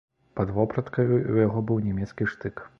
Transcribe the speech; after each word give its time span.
Пад 0.39 0.53
вопраткаю 0.55 1.13
ў 1.17 1.47
яго 1.47 1.65
быў 1.71 1.85
нямецкі 1.91 2.33
штык. 2.35 2.69